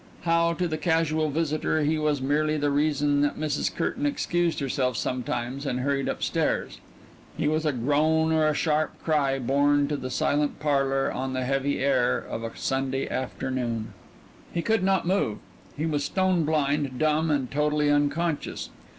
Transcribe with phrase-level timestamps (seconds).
[0.25, 3.71] Now, to the casual visitor, he was merely the reason that Mrs.
[3.75, 6.79] Curtain excused herself sometimes and hurried upstairs;
[7.37, 11.45] he was a groan or a sharp cry borne to the silent parlor on the
[11.45, 13.93] heavy air of a Sunday afternoon.
[14.51, 15.37] He could not move;
[15.77, 18.71] he was stone blind, dumb and totally unconscious.